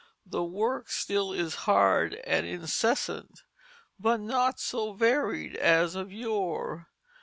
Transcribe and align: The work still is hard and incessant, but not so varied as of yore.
The 0.25 0.43
work 0.43 0.89
still 0.89 1.31
is 1.31 1.53
hard 1.69 2.15
and 2.25 2.43
incessant, 2.43 3.43
but 3.99 4.19
not 4.19 4.59
so 4.59 4.93
varied 4.93 5.55
as 5.55 5.93
of 5.93 6.11
yore. 6.11 6.87